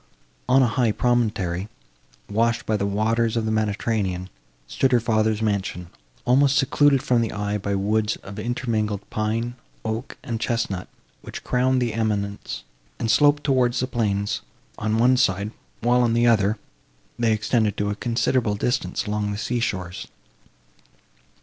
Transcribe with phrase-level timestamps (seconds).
[0.49, 1.69] On a high promontory,
[2.27, 4.31] washed by the waters of the Mediterranean,
[4.65, 5.89] stood her father's mansion,
[6.25, 9.53] almost secluded from the eye by woods of intermingled pine,
[9.85, 10.87] oak and chesnut,
[11.21, 12.63] which crowned the eminence,
[12.97, 14.41] and sloped towards the plains,
[14.79, 15.51] on one side;
[15.81, 16.57] while, on the other,
[17.19, 20.07] they extended to a considerable distance along the sea shores.